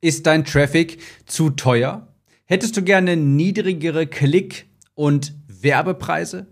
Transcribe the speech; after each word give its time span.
Ist 0.00 0.28
dein 0.28 0.44
Traffic 0.44 1.00
zu 1.26 1.50
teuer? 1.50 2.06
Hättest 2.44 2.76
du 2.76 2.82
gerne 2.82 3.16
niedrigere 3.16 4.06
Klick- 4.06 4.68
und 4.94 5.34
Werbepreise? 5.48 6.46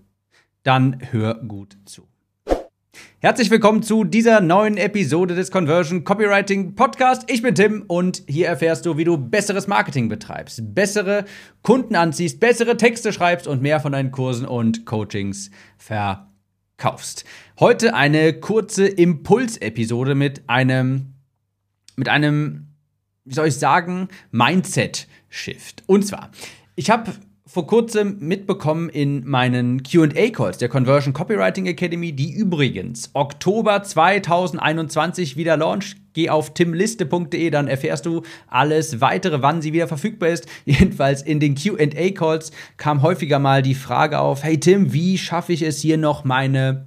Dann 0.65 0.99
hör 1.13 1.35
gut 1.35 1.79
zu. 1.85 2.09
Herzlich 3.21 3.49
willkommen 3.53 3.85
zu 3.85 4.03
dieser 4.03 4.41
neuen 4.41 4.77
Episode 4.77 5.37
des 5.37 5.53
Conversion 5.53 6.03
Copywriting 6.03 6.75
Podcast. 6.75 7.31
Ich 7.31 7.41
bin 7.41 7.55
Tim 7.55 7.85
und 7.87 8.25
hier 8.27 8.49
erfährst 8.49 8.85
du, 8.85 8.97
wie 8.97 9.05
du 9.05 9.17
besseres 9.17 9.69
Marketing 9.69 10.09
betreibst, 10.09 10.75
bessere 10.75 11.25
Kunden 11.63 11.95
anziehst, 11.95 12.41
bessere 12.41 12.77
Texte 12.77 13.13
schreibst 13.13 13.47
und 13.47 13.63
mehr 13.63 13.79
von 13.79 13.93
deinen 13.93 14.11
Kursen 14.11 14.45
und 14.45 14.87
Coachings 14.87 15.53
verkaufst. 15.79 17.25
Heute 17.61 17.95
eine 17.95 18.41
kurze 18.41 18.89
Impulsepisode 18.89 20.17
mit 20.17 20.49
einem 20.49 21.13
mit 21.95 22.09
einem 22.09 22.67
wie 23.27 23.35
soll 23.35 23.49
ich 23.49 23.57
sagen, 23.57 24.09
Mindset-Shift. 24.31 25.83
Und 25.87 26.07
zwar, 26.07 26.31
ich 26.77 26.91
habe 26.91 27.13
vor 27.49 27.67
kurzem 27.67 28.19
mitbekommen 28.21 28.89
in 28.89 29.27
meinen 29.27 29.83
QA-Calls 29.83 30.59
der 30.59 30.69
Conversion 30.69 31.13
Copywriting 31.13 31.67
Academy, 31.67 32.13
die 32.13 32.33
übrigens 32.33 33.11
Oktober 33.15 33.83
2021 33.83 35.37
wieder 35.37 35.57
launcht. 35.57 35.97
Geh 36.13 36.29
auf 36.29 36.55
timliste.de, 36.55 37.51
dann 37.51 37.69
erfährst 37.69 38.05
du 38.05 38.23
alles 38.49 39.01
weitere, 39.01 39.43
wann 39.43 39.63
sie 39.63 39.73
wieder 39.73 39.87
verfügbar 39.87 40.31
ist. 40.31 40.47
Jedenfalls 40.65 41.23
in 41.23 41.41
den 41.41 41.55
QA-Calls 41.55 42.51
kam 42.77 43.03
häufiger 43.03 43.39
mal 43.39 43.63
die 43.63 43.75
Frage 43.75 44.19
auf: 44.19 44.43
Hey 44.43 44.59
Tim, 44.59 44.93
wie 44.93 45.17
schaffe 45.17 45.53
ich 45.53 45.63
es 45.63 45.81
hier 45.81 45.99
noch 45.99 46.25
meine 46.25 46.86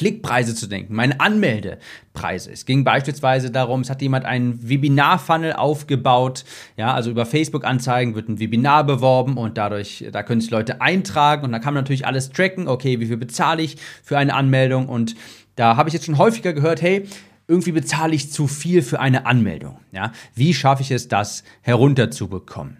Klickpreise 0.00 0.54
zu 0.54 0.66
denken, 0.66 0.94
meine 0.94 1.20
Anmeldepreise. 1.20 2.50
Es 2.50 2.64
ging 2.64 2.84
beispielsweise 2.84 3.50
darum, 3.50 3.82
es 3.82 3.90
hat 3.90 4.00
jemand 4.00 4.24
einen 4.24 4.66
Webinar-Funnel 4.66 5.52
aufgebaut, 5.52 6.46
ja, 6.78 6.94
also 6.94 7.10
über 7.10 7.26
Facebook-Anzeigen 7.26 8.14
wird 8.14 8.30
ein 8.30 8.40
Webinar 8.40 8.84
beworben 8.84 9.36
und 9.36 9.58
dadurch, 9.58 10.06
da 10.10 10.22
können 10.22 10.40
sich 10.40 10.50
Leute 10.50 10.80
eintragen 10.80 11.44
und 11.44 11.52
da 11.52 11.58
kann 11.58 11.74
man 11.74 11.84
natürlich 11.84 12.06
alles 12.06 12.30
tracken, 12.30 12.66
okay, 12.66 12.98
wie 12.98 13.04
viel 13.04 13.18
bezahle 13.18 13.60
ich 13.62 13.76
für 14.02 14.16
eine 14.16 14.32
Anmeldung 14.32 14.88
und 14.88 15.16
da 15.54 15.76
habe 15.76 15.90
ich 15.90 15.92
jetzt 15.92 16.06
schon 16.06 16.16
häufiger 16.16 16.54
gehört, 16.54 16.80
hey, 16.80 17.06
irgendwie 17.46 17.72
bezahle 17.72 18.14
ich 18.14 18.32
zu 18.32 18.46
viel 18.46 18.80
für 18.80 19.00
eine 19.00 19.26
Anmeldung, 19.26 19.80
ja, 19.92 20.12
wie 20.34 20.54
schaffe 20.54 20.80
ich 20.80 20.90
es, 20.92 21.08
das 21.08 21.44
herunterzubekommen? 21.60 22.78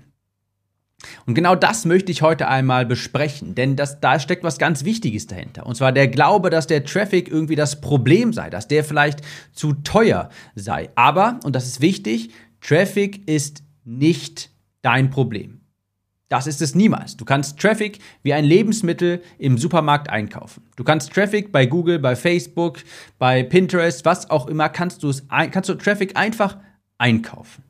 Und 1.26 1.34
genau 1.34 1.54
das 1.54 1.84
möchte 1.84 2.12
ich 2.12 2.22
heute 2.22 2.48
einmal 2.48 2.86
besprechen, 2.86 3.54
denn 3.54 3.76
das, 3.76 4.00
da 4.00 4.18
steckt 4.18 4.44
was 4.44 4.58
ganz 4.58 4.84
Wichtiges 4.84 5.26
dahinter. 5.26 5.66
Und 5.66 5.76
zwar 5.76 5.92
der 5.92 6.08
Glaube, 6.08 6.50
dass 6.50 6.66
der 6.66 6.84
Traffic 6.84 7.28
irgendwie 7.28 7.56
das 7.56 7.80
Problem 7.80 8.32
sei, 8.32 8.50
dass 8.50 8.68
der 8.68 8.84
vielleicht 8.84 9.20
zu 9.52 9.72
teuer 9.72 10.28
sei. 10.54 10.90
Aber, 10.94 11.40
und 11.44 11.56
das 11.56 11.66
ist 11.66 11.80
wichtig, 11.80 12.30
Traffic 12.60 13.28
ist 13.28 13.62
nicht 13.84 14.50
dein 14.82 15.10
Problem. 15.10 15.60
Das 16.28 16.46
ist 16.46 16.62
es 16.62 16.76
niemals. 16.76 17.16
Du 17.16 17.24
kannst 17.24 17.58
Traffic 17.58 17.98
wie 18.22 18.32
ein 18.32 18.44
Lebensmittel 18.44 19.20
im 19.38 19.58
Supermarkt 19.58 20.10
einkaufen. 20.10 20.62
Du 20.76 20.84
kannst 20.84 21.12
Traffic 21.12 21.50
bei 21.50 21.66
Google, 21.66 21.98
bei 21.98 22.14
Facebook, 22.14 22.78
bei 23.18 23.42
Pinterest, 23.42 24.04
was 24.04 24.30
auch 24.30 24.46
immer, 24.46 24.68
kannst 24.68 25.02
du, 25.02 25.08
es, 25.08 25.26
kannst 25.28 25.68
du 25.68 25.74
Traffic 25.74 26.16
einfach 26.16 26.58
einkaufen. 26.98 27.64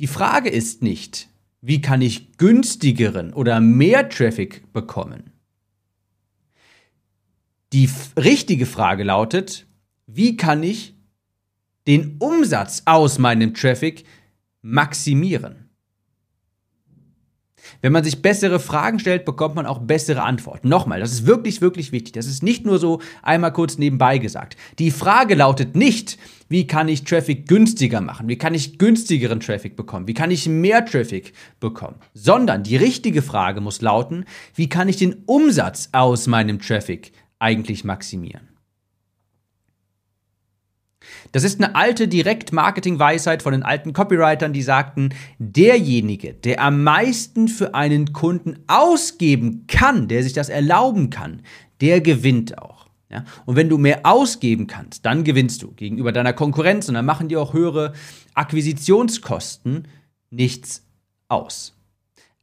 Die 0.00 0.08
Frage 0.08 0.48
ist 0.48 0.82
nicht, 0.82 1.28
wie 1.62 1.80
kann 1.80 2.02
ich 2.02 2.36
günstigeren 2.36 3.32
oder 3.32 3.60
mehr 3.60 4.08
Traffic 4.08 4.72
bekommen? 4.72 5.30
Die 7.72 7.88
richtige 8.16 8.66
Frage 8.66 9.04
lautet, 9.04 9.66
wie 10.06 10.36
kann 10.36 10.62
ich 10.62 10.94
den 11.86 12.16
Umsatz 12.18 12.82
aus 12.84 13.18
meinem 13.18 13.54
Traffic 13.54 14.04
maximieren? 14.60 15.61
Wenn 17.80 17.92
man 17.92 18.04
sich 18.04 18.22
bessere 18.22 18.60
Fragen 18.60 18.98
stellt, 18.98 19.24
bekommt 19.24 19.54
man 19.54 19.66
auch 19.66 19.78
bessere 19.78 20.22
Antworten. 20.22 20.68
Nochmal, 20.68 21.00
das 21.00 21.12
ist 21.12 21.26
wirklich, 21.26 21.60
wirklich 21.60 21.92
wichtig. 21.92 22.12
Das 22.12 22.26
ist 22.26 22.42
nicht 22.42 22.64
nur 22.66 22.78
so 22.78 23.00
einmal 23.22 23.52
kurz 23.52 23.78
nebenbei 23.78 24.18
gesagt. 24.18 24.56
Die 24.78 24.90
Frage 24.90 25.34
lautet 25.34 25.76
nicht, 25.76 26.18
wie 26.48 26.66
kann 26.66 26.88
ich 26.88 27.04
Traffic 27.04 27.48
günstiger 27.48 28.00
machen? 28.00 28.28
Wie 28.28 28.36
kann 28.36 28.54
ich 28.54 28.78
günstigeren 28.78 29.40
Traffic 29.40 29.76
bekommen? 29.76 30.06
Wie 30.06 30.14
kann 30.14 30.30
ich 30.30 30.48
mehr 30.48 30.84
Traffic 30.84 31.32
bekommen? 31.60 31.96
Sondern 32.14 32.62
die 32.62 32.76
richtige 32.76 33.22
Frage 33.22 33.60
muss 33.60 33.80
lauten, 33.80 34.26
wie 34.54 34.68
kann 34.68 34.88
ich 34.88 34.96
den 34.96 35.22
Umsatz 35.26 35.88
aus 35.92 36.26
meinem 36.26 36.60
Traffic 36.60 37.12
eigentlich 37.38 37.84
maximieren? 37.84 38.51
Das 41.32 41.44
ist 41.44 41.62
eine 41.62 41.74
alte 41.74 42.08
Direktmarketing-Weisheit 42.08 43.42
von 43.42 43.52
den 43.52 43.62
alten 43.62 43.92
Copywritern, 43.92 44.52
die 44.52 44.62
sagten, 44.62 45.10
derjenige, 45.38 46.34
der 46.34 46.60
am 46.60 46.82
meisten 46.82 47.48
für 47.48 47.74
einen 47.74 48.12
Kunden 48.12 48.58
ausgeben 48.66 49.64
kann, 49.66 50.08
der 50.08 50.22
sich 50.22 50.32
das 50.32 50.48
erlauben 50.48 51.10
kann, 51.10 51.42
der 51.80 52.00
gewinnt 52.00 52.58
auch. 52.58 52.86
Ja? 53.10 53.24
Und 53.44 53.56
wenn 53.56 53.68
du 53.68 53.78
mehr 53.78 54.00
ausgeben 54.04 54.66
kannst, 54.66 55.06
dann 55.06 55.24
gewinnst 55.24 55.62
du 55.62 55.72
gegenüber 55.72 56.12
deiner 56.12 56.32
Konkurrenz 56.32 56.88
und 56.88 56.94
dann 56.94 57.06
machen 57.06 57.28
dir 57.28 57.40
auch 57.40 57.52
höhere 57.52 57.92
Akquisitionskosten 58.34 59.88
nichts 60.30 60.84
aus. 61.28 61.74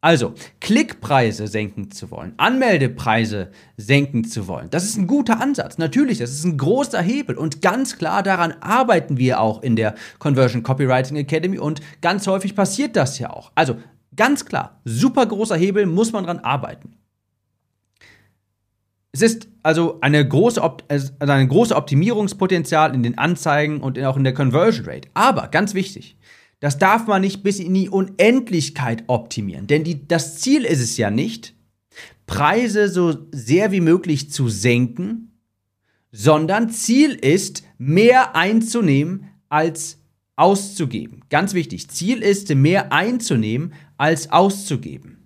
Also, 0.01 0.33
Klickpreise 0.61 1.47
senken 1.47 1.91
zu 1.91 2.09
wollen, 2.09 2.33
Anmeldepreise 2.37 3.51
senken 3.75 4.23
zu 4.23 4.47
wollen, 4.47 4.69
das 4.69 4.85
ist 4.85 4.97
ein 4.97 5.07
guter 5.07 5.41
Ansatz. 5.41 5.77
Natürlich, 5.77 6.19
das 6.19 6.31
ist 6.31 6.45
ein 6.45 6.57
großer 6.57 7.01
Hebel 7.01 7.35
und 7.35 7.61
ganz 7.61 7.97
klar 7.97 8.23
daran 8.23 8.53
arbeiten 8.61 9.17
wir 9.17 9.41
auch 9.41 9.61
in 9.61 9.75
der 9.75 9.95
Conversion 10.17 10.63
Copywriting 10.63 11.17
Academy 11.17 11.59
und 11.59 11.81
ganz 12.01 12.25
häufig 12.27 12.55
passiert 12.55 12.95
das 12.95 13.19
ja 13.19 13.29
auch. 13.29 13.51
Also, 13.55 13.75
ganz 14.15 14.45
klar, 14.45 14.79
super 14.85 15.25
großer 15.25 15.57
Hebel, 15.57 15.85
muss 15.85 16.13
man 16.13 16.23
dran 16.23 16.39
arbeiten. 16.39 16.95
Es 19.11 19.21
ist 19.21 19.49
also 19.63 19.99
eine 19.99 20.25
große, 20.25 20.61
also 20.87 21.11
ein 21.19 21.49
großes 21.49 21.75
Optimierungspotenzial 21.75 22.95
in 22.95 23.03
den 23.03 23.17
Anzeigen 23.17 23.81
und 23.81 23.99
auch 23.99 24.15
in 24.15 24.23
der 24.23 24.33
Conversion 24.33 24.85
Rate. 24.85 25.09
Aber 25.13 25.49
ganz 25.49 25.73
wichtig, 25.73 26.15
das 26.59 26.77
darf 26.77 27.07
man 27.07 27.21
nicht 27.21 27.43
bis 27.43 27.59
in 27.59 27.73
die 27.73 27.89
Unendlichkeit 27.89 29.03
optimieren. 29.07 29.67
Denn 29.67 29.83
die, 29.83 30.07
das 30.07 30.39
Ziel 30.39 30.65
ist 30.65 30.81
es 30.81 30.97
ja 30.97 31.09
nicht, 31.09 31.55
Preise 32.27 32.89
so 32.89 33.27
sehr 33.31 33.71
wie 33.71 33.81
möglich 33.81 34.31
zu 34.31 34.49
senken, 34.49 35.39
sondern 36.11 36.69
Ziel 36.69 37.13
ist, 37.13 37.63
mehr 37.77 38.35
einzunehmen 38.35 39.25
als 39.47 39.97
auszugeben. 40.35 41.21
Ganz 41.29 41.53
wichtig, 41.53 41.89
Ziel 41.89 42.21
ist, 42.21 42.53
mehr 42.53 42.91
einzunehmen 42.91 43.73
als 43.97 44.31
auszugeben. 44.31 45.19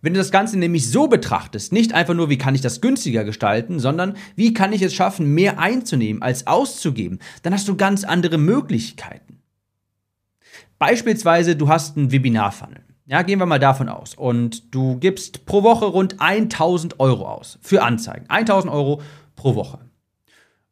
Wenn 0.00 0.14
du 0.14 0.18
das 0.18 0.30
Ganze 0.30 0.58
nämlich 0.58 0.88
so 0.88 1.08
betrachtest, 1.08 1.72
nicht 1.72 1.92
einfach 1.92 2.14
nur, 2.14 2.30
wie 2.30 2.38
kann 2.38 2.54
ich 2.54 2.60
das 2.60 2.80
günstiger 2.80 3.24
gestalten, 3.24 3.80
sondern 3.80 4.16
wie 4.36 4.54
kann 4.54 4.72
ich 4.72 4.82
es 4.82 4.94
schaffen, 4.94 5.34
mehr 5.34 5.58
einzunehmen 5.58 6.22
als 6.22 6.46
auszugeben, 6.46 7.18
dann 7.42 7.52
hast 7.52 7.66
du 7.66 7.76
ganz 7.76 8.04
andere 8.04 8.38
Möglichkeiten. 8.38 9.35
Beispielsweise, 10.78 11.56
du 11.56 11.68
hast 11.68 11.96
einen 11.96 12.12
Webinar-Funnel. 12.12 12.82
Ja, 13.06 13.22
gehen 13.22 13.38
wir 13.38 13.46
mal 13.46 13.60
davon 13.60 13.88
aus. 13.88 14.14
Und 14.14 14.74
du 14.74 14.98
gibst 14.98 15.46
pro 15.46 15.62
Woche 15.62 15.86
rund 15.86 16.16
1000 16.18 16.98
Euro 16.98 17.28
aus 17.28 17.58
für 17.62 17.82
Anzeigen. 17.82 18.26
1000 18.28 18.72
Euro 18.72 19.00
pro 19.36 19.54
Woche. 19.54 19.78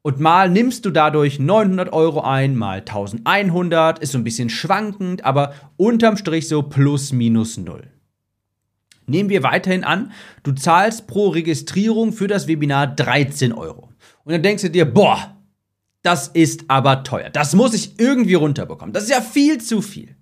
Und 0.03 0.20
mal 0.20 0.50
nimmst 0.50 0.84
du 0.84 0.91
dadurch 0.91 1.38
900 1.38 1.93
Euro 1.93 2.20
ein, 2.20 2.56
mal 2.56 2.81
1100, 2.81 4.00
ist 4.00 4.12
so 4.12 4.19
ein 4.19 4.25
bisschen 4.25 4.50
schwankend, 4.50 5.25
aber 5.25 5.54
unterm 5.78 6.19
Strich 6.19 6.47
so 6.47 6.62
plus 6.62 7.12
minus 7.12 7.56
null. 7.56 7.84
Nehmen 9.06 9.31
wir 9.31 9.43
weiterhin 9.43 9.84
an, 9.84 10.12
du 10.43 10.53
zahlst 10.53 11.06
pro 11.06 11.28
Registrierung 11.28 12.12
für 12.12 12.26
das 12.26 12.48
Webinar 12.48 12.87
13 12.87 13.53
Euro. 13.53 13.91
Und 14.25 14.32
dann 14.32 14.43
denkst 14.43 14.62
du 14.64 14.70
dir, 14.70 14.84
boah, 14.84 15.33
das 16.04 16.28
ist 16.28 16.66
aber 16.69 17.03
teuer. 17.03 17.31
Das 17.31 17.54
muss 17.54 17.72
ich 17.72 17.98
irgendwie 17.98 18.34
runterbekommen. 18.34 18.92
Das 18.92 19.04
ist 19.04 19.10
ja 19.10 19.22
viel 19.22 19.59
zu 19.59 19.81
viel. 19.81 20.14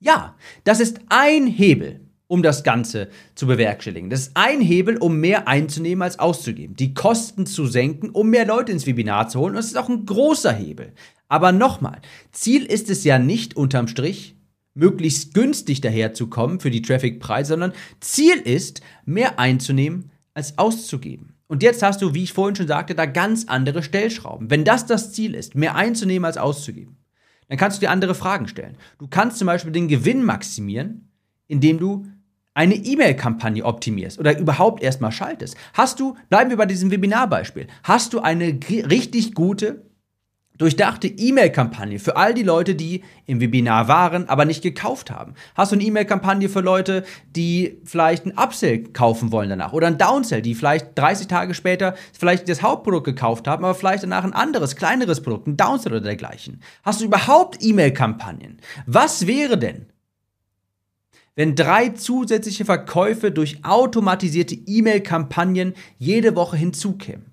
Ja, 0.00 0.34
das 0.64 0.80
ist 0.80 0.98
ein 1.08 1.46
Hebel, 1.46 2.00
um 2.26 2.42
das 2.42 2.64
Ganze 2.64 3.08
zu 3.36 3.46
bewerkstelligen. 3.46 4.10
Das 4.10 4.22
ist 4.22 4.32
ein 4.34 4.60
Hebel, 4.60 4.96
um 4.96 5.20
mehr 5.20 5.46
einzunehmen 5.46 6.02
als 6.02 6.18
auszugeben. 6.18 6.74
Die 6.74 6.94
Kosten 6.94 7.46
zu 7.46 7.66
senken, 7.66 8.10
um 8.10 8.28
mehr 8.28 8.44
Leute 8.44 8.72
ins 8.72 8.86
Webinar 8.86 9.28
zu 9.28 9.38
holen. 9.38 9.50
Und 9.50 9.58
das 9.58 9.66
ist 9.66 9.78
auch 9.78 9.88
ein 9.88 10.04
großer 10.04 10.52
Hebel. 10.52 10.94
Aber 11.28 11.52
nochmal, 11.52 12.00
Ziel 12.32 12.64
ist 12.64 12.90
es 12.90 13.04
ja 13.04 13.20
nicht 13.20 13.56
unterm 13.56 13.86
Strich, 13.86 14.34
möglichst 14.74 15.32
günstig 15.32 15.80
daherzukommen 15.80 16.58
für 16.58 16.72
die 16.72 16.82
Traffic-Preise, 16.82 17.50
sondern 17.50 17.72
Ziel 18.00 18.36
ist, 18.36 18.80
mehr 19.04 19.38
einzunehmen 19.38 20.10
als 20.34 20.58
auszugeben. 20.58 21.36
Und 21.50 21.64
jetzt 21.64 21.82
hast 21.82 22.00
du, 22.00 22.14
wie 22.14 22.22
ich 22.22 22.32
vorhin 22.32 22.54
schon 22.54 22.68
sagte, 22.68 22.94
da 22.94 23.06
ganz 23.06 23.46
andere 23.48 23.82
Stellschrauben. 23.82 24.50
Wenn 24.50 24.64
das 24.64 24.86
das 24.86 25.12
Ziel 25.12 25.34
ist, 25.34 25.56
mehr 25.56 25.74
einzunehmen 25.74 26.24
als 26.24 26.36
auszugeben, 26.36 26.96
dann 27.48 27.58
kannst 27.58 27.76
du 27.76 27.80
dir 27.80 27.90
andere 27.90 28.14
Fragen 28.14 28.46
stellen. 28.46 28.76
Du 28.98 29.08
kannst 29.08 29.38
zum 29.38 29.46
Beispiel 29.46 29.72
den 29.72 29.88
Gewinn 29.88 30.22
maximieren, 30.22 31.10
indem 31.48 31.80
du 31.80 32.06
eine 32.54 32.76
E-Mail-Kampagne 32.76 33.64
optimierst 33.64 34.20
oder 34.20 34.38
überhaupt 34.38 34.80
erstmal 34.80 35.10
schaltest. 35.10 35.56
Hast 35.74 35.98
du, 35.98 36.16
bleiben 36.28 36.50
wir 36.50 36.56
bei 36.56 36.66
diesem 36.66 36.92
Webinarbeispiel, 36.92 37.66
hast 37.82 38.12
du 38.12 38.20
eine 38.20 38.60
richtig 38.70 39.34
gute 39.34 39.89
Durchdachte 40.60 41.08
E-Mail-Kampagne 41.08 41.98
für 41.98 42.18
all 42.18 42.34
die 42.34 42.42
Leute, 42.42 42.74
die 42.74 43.02
im 43.24 43.40
Webinar 43.40 43.88
waren, 43.88 44.28
aber 44.28 44.44
nicht 44.44 44.62
gekauft 44.62 45.10
haben. 45.10 45.32
Hast 45.54 45.72
du 45.72 45.76
eine 45.76 45.84
E-Mail-Kampagne 45.84 46.50
für 46.50 46.60
Leute, 46.60 47.02
die 47.34 47.80
vielleicht 47.82 48.26
ein 48.26 48.36
Upsell 48.36 48.82
kaufen 48.92 49.32
wollen 49.32 49.48
danach 49.48 49.72
oder 49.72 49.86
ein 49.86 49.96
Downsell, 49.96 50.42
die 50.42 50.54
vielleicht 50.54 50.98
30 50.98 51.28
Tage 51.28 51.54
später 51.54 51.94
vielleicht 52.12 52.46
das 52.46 52.60
Hauptprodukt 52.60 53.06
gekauft 53.06 53.48
haben, 53.48 53.64
aber 53.64 53.74
vielleicht 53.74 54.02
danach 54.02 54.22
ein 54.22 54.34
anderes, 54.34 54.76
kleineres 54.76 55.22
Produkt, 55.22 55.46
ein 55.46 55.56
Downsell 55.56 55.92
oder 55.92 56.02
dergleichen. 56.02 56.60
Hast 56.82 57.00
du 57.00 57.06
überhaupt 57.06 57.64
E-Mail-Kampagnen? 57.64 58.60
Was 58.84 59.26
wäre 59.26 59.56
denn, 59.56 59.86
wenn 61.36 61.54
drei 61.54 61.88
zusätzliche 61.88 62.66
Verkäufe 62.66 63.30
durch 63.30 63.64
automatisierte 63.64 64.56
E-Mail-Kampagnen 64.66 65.72
jede 65.96 66.36
Woche 66.36 66.58
hinzukämen? 66.58 67.29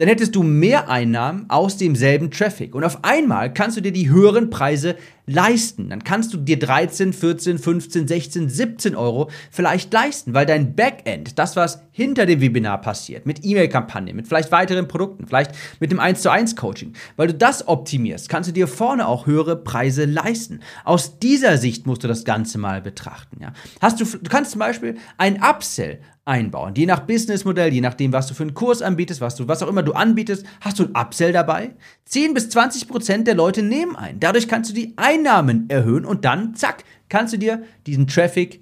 Dann 0.00 0.08
hättest 0.08 0.34
du 0.34 0.42
mehr 0.42 0.88
Einnahmen 0.88 1.44
aus 1.50 1.76
demselben 1.76 2.30
Traffic. 2.30 2.74
Und 2.74 2.84
auf 2.84 3.04
einmal 3.04 3.52
kannst 3.52 3.76
du 3.76 3.82
dir 3.82 3.92
die 3.92 4.08
höheren 4.08 4.48
Preise 4.48 4.96
leisten. 5.30 5.88
Dann 5.88 6.04
kannst 6.04 6.34
du 6.34 6.38
dir 6.38 6.58
13, 6.58 7.12
14, 7.12 7.58
15, 7.58 8.08
16, 8.08 8.48
17 8.48 8.96
Euro 8.96 9.30
vielleicht 9.50 9.92
leisten, 9.92 10.34
weil 10.34 10.46
dein 10.46 10.74
Backend, 10.74 11.38
das 11.38 11.56
was 11.56 11.82
hinter 11.92 12.26
dem 12.26 12.40
Webinar 12.40 12.80
passiert, 12.80 13.26
mit 13.26 13.44
E-Mail-Kampagnen, 13.44 14.16
mit 14.16 14.26
vielleicht 14.26 14.52
weiteren 14.52 14.88
Produkten, 14.88 15.26
vielleicht 15.26 15.52
mit 15.78 15.92
dem 15.92 16.00
1 16.00 16.22
zu 16.22 16.30
1 16.30 16.56
Coaching, 16.56 16.94
weil 17.16 17.28
du 17.28 17.34
das 17.34 17.68
optimierst, 17.68 18.28
kannst 18.28 18.48
du 18.48 18.52
dir 18.52 18.68
vorne 18.68 19.06
auch 19.06 19.26
höhere 19.26 19.56
Preise 19.56 20.04
leisten. 20.04 20.60
Aus 20.84 21.18
dieser 21.18 21.58
Sicht 21.58 21.86
musst 21.86 22.04
du 22.04 22.08
das 22.08 22.24
Ganze 22.24 22.58
mal 22.58 22.80
betrachten. 22.80 23.38
Ja. 23.40 23.52
Hast 23.80 24.00
du, 24.00 24.04
du 24.04 24.28
kannst 24.28 24.52
zum 24.52 24.58
Beispiel 24.58 24.96
ein 25.16 25.42
Upsell 25.42 26.00
einbauen. 26.30 26.74
Je 26.76 26.86
nach 26.86 27.00
Businessmodell, 27.00 27.72
je 27.72 27.80
nachdem, 27.80 28.12
was 28.12 28.28
du 28.28 28.34
für 28.34 28.44
einen 28.44 28.54
Kurs 28.54 28.82
anbietest, 28.82 29.20
was 29.20 29.34
du, 29.36 29.48
was 29.48 29.62
auch 29.62 29.68
immer 29.68 29.82
du 29.82 29.92
anbietest, 29.92 30.46
hast 30.60 30.78
du 30.78 30.84
ein 30.84 30.94
Upsell 30.94 31.32
dabei. 31.32 31.74
10 32.04 32.34
bis 32.34 32.50
20 32.50 32.88
Prozent 32.88 33.26
der 33.26 33.34
Leute 33.34 33.62
nehmen 33.62 33.96
ein. 33.96 34.20
Dadurch 34.20 34.46
kannst 34.46 34.70
du 34.70 34.74
die 34.74 34.94
Einnahmen 35.20 35.68
erhöhen 35.68 36.04
und 36.04 36.24
dann, 36.24 36.54
zack, 36.54 36.84
kannst 37.08 37.34
du 37.34 37.38
dir 37.38 37.62
diesen 37.86 38.06
Traffic 38.06 38.60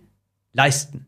leisten. 0.52 1.06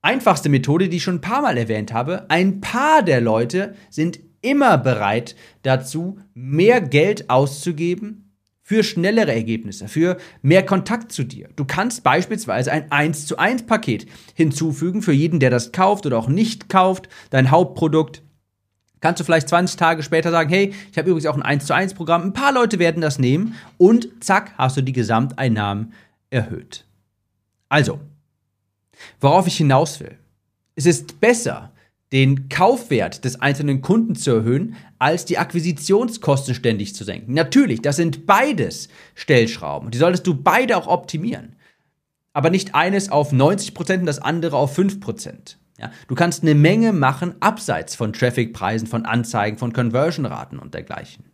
Einfachste 0.00 0.48
Methode, 0.48 0.88
die 0.88 0.98
ich 0.98 1.02
schon 1.02 1.16
ein 1.16 1.20
paar 1.20 1.42
Mal 1.42 1.58
erwähnt 1.58 1.92
habe, 1.92 2.30
ein 2.30 2.60
paar 2.60 3.02
der 3.02 3.20
Leute 3.20 3.74
sind 3.90 4.20
immer 4.40 4.78
bereit 4.78 5.36
dazu, 5.62 6.18
mehr 6.34 6.80
Geld 6.80 7.30
auszugeben, 7.30 8.18
für 8.64 8.84
schnellere 8.84 9.32
Ergebnisse, 9.32 9.88
für 9.88 10.18
mehr 10.40 10.64
Kontakt 10.64 11.10
zu 11.10 11.24
dir. 11.24 11.48
Du 11.56 11.64
kannst 11.64 12.04
beispielsweise 12.04 12.70
ein 12.70 12.90
1 12.90 13.26
zu 13.26 13.36
1 13.36 13.64
Paket 13.64 14.06
hinzufügen 14.34 15.02
für 15.02 15.12
jeden, 15.12 15.40
der 15.40 15.50
das 15.50 15.72
kauft 15.72 16.06
oder 16.06 16.16
auch 16.16 16.28
nicht 16.28 16.68
kauft, 16.68 17.08
dein 17.30 17.50
Hauptprodukt. 17.50 18.22
Kannst 19.02 19.20
du 19.20 19.24
vielleicht 19.24 19.48
20 19.48 19.76
Tage 19.76 20.02
später 20.02 20.30
sagen, 20.30 20.48
hey, 20.48 20.72
ich 20.90 20.96
habe 20.96 21.10
übrigens 21.10 21.26
auch 21.26 21.34
ein 21.34 21.42
1 21.42 21.66
zu 21.66 21.74
1 21.74 21.94
Programm, 21.94 22.22
ein 22.22 22.32
paar 22.32 22.52
Leute 22.52 22.78
werden 22.78 23.02
das 23.02 23.18
nehmen 23.18 23.56
und 23.76 24.08
zack, 24.24 24.52
hast 24.56 24.76
du 24.76 24.80
die 24.80 24.92
Gesamteinnahmen 24.92 25.92
erhöht. 26.30 26.84
Also, 27.68 27.98
worauf 29.20 29.48
ich 29.48 29.56
hinaus 29.56 29.98
will. 29.98 30.16
Es 30.76 30.86
ist 30.86 31.20
besser, 31.20 31.72
den 32.12 32.48
Kaufwert 32.48 33.24
des 33.24 33.40
einzelnen 33.40 33.82
Kunden 33.82 34.14
zu 34.14 34.30
erhöhen, 34.30 34.76
als 35.00 35.24
die 35.24 35.38
Akquisitionskosten 35.38 36.54
ständig 36.54 36.94
zu 36.94 37.02
senken. 37.02 37.34
Natürlich, 37.34 37.82
das 37.82 37.96
sind 37.96 38.24
beides 38.24 38.88
Stellschrauben. 39.16 39.90
Die 39.90 39.98
solltest 39.98 40.28
du 40.28 40.34
beide 40.34 40.76
auch 40.76 40.86
optimieren. 40.86 41.56
Aber 42.34 42.50
nicht 42.50 42.76
eines 42.76 43.10
auf 43.10 43.32
90% 43.32 44.00
und 44.00 44.06
das 44.06 44.20
andere 44.20 44.56
auf 44.56 44.78
5%. 44.78 45.56
Ja, 45.82 45.90
du 46.06 46.14
kannst 46.14 46.42
eine 46.42 46.54
Menge 46.54 46.92
machen, 46.92 47.34
abseits 47.40 47.96
von 47.96 48.12
Trafficpreisen, 48.12 48.86
von 48.86 49.04
Anzeigen, 49.04 49.58
von 49.58 49.72
Conversion-Raten 49.72 50.60
und 50.60 50.74
dergleichen. 50.74 51.24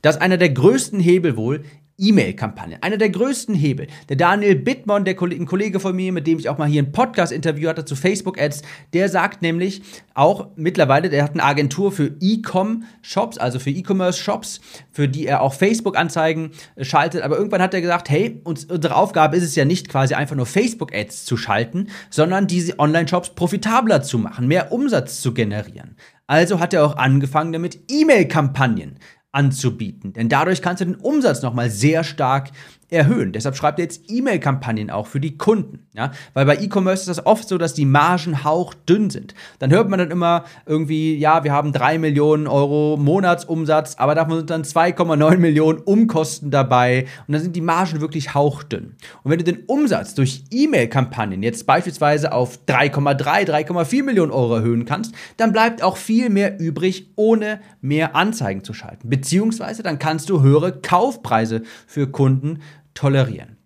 Das 0.00 0.16
ist 0.16 0.22
einer 0.22 0.36
der 0.36 0.50
größten 0.50 1.00
Hebel 1.00 1.36
wohl 1.36 1.64
E-Mail-Kampagne. 1.98 2.82
Einer 2.82 2.96
der 2.96 3.10
größten 3.10 3.54
Hebel. 3.54 3.86
Der 4.08 4.16
Daniel 4.16 4.56
Bittmann, 4.56 5.04
der 5.04 5.14
Kollege, 5.14 5.42
ein 5.42 5.46
Kollege 5.46 5.78
von 5.80 5.94
mir, 5.94 6.12
mit 6.12 6.26
dem 6.26 6.38
ich 6.38 6.48
auch 6.48 6.58
mal 6.58 6.68
hier 6.68 6.82
ein 6.82 6.92
Podcast-Interview 6.92 7.68
hatte 7.68 7.84
zu 7.84 7.94
Facebook-Ads, 7.94 8.62
der 8.92 9.08
sagt 9.08 9.42
nämlich 9.42 9.82
auch 10.14 10.48
mittlerweile, 10.56 11.08
der 11.08 11.22
hat 11.22 11.32
eine 11.32 11.44
Agentur 11.44 11.92
für 11.92 12.16
E-Com-Shops, 12.20 13.38
also 13.38 13.58
für 13.58 13.70
E-Commerce-Shops, 13.70 14.60
für 14.90 15.08
die 15.08 15.26
er 15.26 15.40
auch 15.40 15.54
Facebook-Anzeigen 15.54 16.50
schaltet. 16.80 17.22
Aber 17.22 17.36
irgendwann 17.36 17.62
hat 17.62 17.74
er 17.74 17.80
gesagt, 17.80 18.10
hey, 18.10 18.40
uns, 18.44 18.64
unsere 18.64 18.96
Aufgabe 18.96 19.36
ist 19.36 19.44
es 19.44 19.54
ja 19.54 19.64
nicht 19.64 19.88
quasi 19.88 20.14
einfach 20.14 20.36
nur 20.36 20.46
Facebook-Ads 20.46 21.24
zu 21.24 21.36
schalten, 21.36 21.88
sondern 22.10 22.46
diese 22.46 22.78
Online-Shops 22.78 23.30
profitabler 23.30 24.02
zu 24.02 24.18
machen, 24.18 24.48
mehr 24.48 24.72
Umsatz 24.72 25.20
zu 25.20 25.32
generieren. 25.32 25.96
Also 26.26 26.58
hat 26.58 26.72
er 26.72 26.86
auch 26.86 26.96
angefangen 26.96 27.52
damit, 27.52 27.80
E-Mail-Kampagnen 27.88 28.98
anzubieten. 29.34 30.12
Denn 30.12 30.28
dadurch 30.28 30.62
kannst 30.62 30.80
du 30.80 30.86
den 30.86 30.96
Umsatz 30.96 31.42
nochmal 31.42 31.70
sehr 31.70 32.04
stark 32.04 32.50
erhöhen. 32.94 33.32
Deshalb 33.32 33.56
schreibt 33.56 33.78
er 33.78 33.84
jetzt 33.84 34.04
E-Mail-Kampagnen 34.08 34.90
auch 34.90 35.06
für 35.06 35.20
die 35.20 35.36
Kunden. 35.36 35.86
Ja? 35.94 36.12
Weil 36.32 36.46
bei 36.46 36.56
E-Commerce 36.56 37.02
ist 37.02 37.18
das 37.18 37.26
oft 37.26 37.48
so, 37.48 37.58
dass 37.58 37.74
die 37.74 37.84
Margen 37.84 38.44
hauchdünn 38.44 39.10
sind. 39.10 39.34
Dann 39.58 39.70
hört 39.70 39.88
man 39.88 39.98
dann 39.98 40.10
immer 40.10 40.44
irgendwie, 40.66 41.16
ja, 41.16 41.44
wir 41.44 41.52
haben 41.52 41.72
3 41.72 41.98
Millionen 41.98 42.46
Euro 42.46 42.96
Monatsumsatz, 42.96 43.96
aber 43.96 44.14
davon 44.14 44.38
sind 44.38 44.50
dann 44.50 44.62
2,9 44.62 45.36
Millionen 45.38 45.78
Umkosten 45.78 46.50
dabei 46.50 47.06
und 47.26 47.32
dann 47.32 47.42
sind 47.42 47.56
die 47.56 47.60
Margen 47.60 48.00
wirklich 48.00 48.34
hauchdünn. 48.34 48.94
Und 49.22 49.30
wenn 49.30 49.38
du 49.38 49.44
den 49.44 49.64
Umsatz 49.66 50.14
durch 50.14 50.44
E-Mail-Kampagnen 50.50 51.42
jetzt 51.42 51.66
beispielsweise 51.66 52.32
auf 52.32 52.60
3,3, 52.66 53.46
3,4 53.46 54.02
Millionen 54.02 54.32
Euro 54.32 54.56
erhöhen 54.56 54.84
kannst, 54.84 55.14
dann 55.36 55.52
bleibt 55.52 55.82
auch 55.82 55.96
viel 55.96 56.30
mehr 56.30 56.58
übrig, 56.60 57.10
ohne 57.16 57.60
mehr 57.80 58.16
Anzeigen 58.16 58.64
zu 58.64 58.72
schalten. 58.72 59.08
Beziehungsweise 59.08 59.82
dann 59.82 59.98
kannst 59.98 60.30
du 60.30 60.42
höhere 60.42 60.72
Kaufpreise 60.80 61.62
für 61.86 62.06
Kunden 62.06 62.60
tolerieren. 62.94 63.58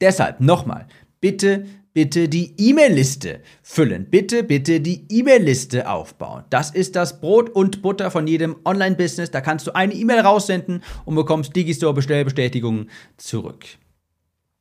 Deshalb 0.00 0.40
nochmal, 0.40 0.86
bitte, 1.20 1.66
bitte 1.92 2.28
die 2.28 2.54
E-Mail-Liste 2.58 3.40
füllen. 3.62 4.10
Bitte, 4.10 4.42
bitte 4.42 4.80
die 4.80 5.06
E-Mail-Liste 5.08 5.88
aufbauen. 5.88 6.44
Das 6.50 6.70
ist 6.70 6.96
das 6.96 7.20
Brot 7.20 7.48
und 7.50 7.80
Butter 7.80 8.10
von 8.10 8.26
jedem 8.26 8.56
Online-Business. 8.64 9.30
Da 9.30 9.40
kannst 9.40 9.66
du 9.66 9.74
eine 9.74 9.94
E-Mail 9.94 10.20
raussenden 10.20 10.82
und 11.04 11.14
bekommst 11.14 11.56
Digistore-Bestellbestätigungen 11.56 12.90
zurück. 13.16 13.64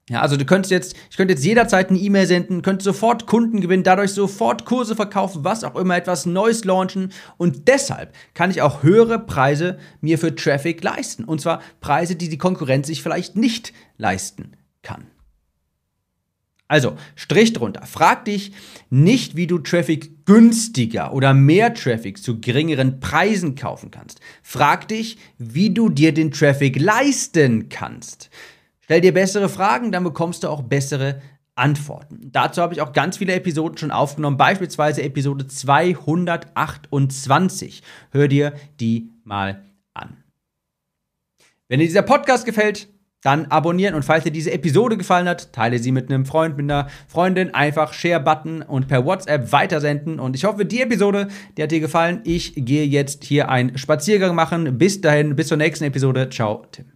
Ja, 0.07 0.21
also 0.21 0.37
du 0.37 0.45
könntest 0.45 0.71
jetzt, 0.71 0.95
ich 1.09 1.17
könnte 1.17 1.33
jetzt 1.33 1.43
jederzeit 1.43 1.89
eine 1.89 1.97
E-Mail 1.97 2.27
senden, 2.27 2.61
könnte 2.61 2.83
sofort 2.83 3.25
Kunden 3.25 3.59
gewinnen, 3.59 3.81
dadurch 3.81 4.11
sofort 4.11 4.63
Kurse 4.63 4.95
verkaufen, 4.95 5.43
was 5.43 5.63
auch 5.63 5.75
immer, 5.75 5.97
etwas 5.97 6.27
Neues 6.27 6.63
launchen 6.63 7.11
und 7.37 7.67
deshalb 7.67 8.13
kann 8.35 8.51
ich 8.51 8.61
auch 8.61 8.83
höhere 8.83 9.17
Preise 9.17 9.79
mir 10.01 10.19
für 10.19 10.35
Traffic 10.35 10.83
leisten. 10.83 11.23
Und 11.23 11.41
zwar 11.41 11.61
Preise, 11.81 12.15
die 12.15 12.29
die 12.29 12.37
Konkurrenz 12.37 12.85
sich 12.85 13.01
vielleicht 13.01 13.35
nicht 13.35 13.73
leisten 13.97 14.51
kann. 14.83 15.07
Also, 16.67 16.97
Strich 17.15 17.53
drunter. 17.53 17.85
Frag 17.85 18.25
dich 18.25 18.51
nicht, 18.89 19.35
wie 19.35 19.47
du 19.47 19.59
Traffic 19.59 20.25
günstiger 20.25 21.13
oder 21.13 21.33
mehr 21.33 21.73
Traffic 21.73 22.21
zu 22.21 22.39
geringeren 22.39 22.99
Preisen 22.99 23.55
kaufen 23.55 23.91
kannst. 23.91 24.19
Frag 24.41 24.87
dich, 24.87 25.17
wie 25.37 25.71
du 25.71 25.89
dir 25.89 26.11
den 26.13 26.31
Traffic 26.31 26.79
leisten 26.79 27.69
kannst. 27.69 28.29
Stell 28.85 29.01
dir 29.01 29.13
bessere 29.13 29.49
Fragen, 29.49 29.91
dann 29.91 30.03
bekommst 30.03 30.43
du 30.43 30.47
auch 30.47 30.61
bessere 30.61 31.19
Antworten. 31.55 32.29
Dazu 32.31 32.61
habe 32.61 32.75
ich 32.75 32.81
auch 32.81 32.93
ganz 32.93 33.17
viele 33.17 33.33
Episoden 33.33 33.79
schon 33.79 33.89
aufgenommen, 33.89 34.37
beispielsweise 34.37 35.01
Episode 35.01 35.47
228. 35.47 37.81
Hör 38.11 38.27
dir 38.27 38.53
die 38.79 39.09
mal 39.23 39.63
an. 39.95 40.17
Wenn 41.67 41.79
dir 41.79 41.87
dieser 41.87 42.03
Podcast 42.03 42.45
gefällt, 42.45 42.89
dann 43.23 43.47
abonnieren 43.47 43.95
und 43.95 44.05
falls 44.05 44.23
dir 44.23 44.31
diese 44.31 44.51
Episode 44.51 44.97
gefallen 44.97 45.27
hat, 45.27 45.51
teile 45.51 45.79
sie 45.79 45.91
mit 45.91 46.11
einem 46.11 46.27
Freund, 46.27 46.57
mit 46.57 46.69
einer 46.69 46.89
Freundin, 47.07 47.55
einfach 47.55 47.91
Share-Button 47.91 48.61
und 48.61 48.87
per 48.87 49.03
WhatsApp 49.03 49.51
weitersenden. 49.51 50.19
Und 50.19 50.35
ich 50.35 50.45
hoffe, 50.45 50.63
die 50.63 50.81
Episode, 50.81 51.29
die 51.57 51.63
hat 51.63 51.71
dir 51.71 51.79
gefallen. 51.79 52.21
Ich 52.23 52.53
gehe 52.55 52.85
jetzt 52.85 53.23
hier 53.23 53.49
einen 53.49 53.79
Spaziergang 53.79 54.35
machen. 54.35 54.77
Bis 54.77 55.01
dahin, 55.01 55.35
bis 55.35 55.47
zur 55.47 55.57
nächsten 55.57 55.85
Episode. 55.85 56.29
Ciao, 56.29 56.67
Tim. 56.71 56.94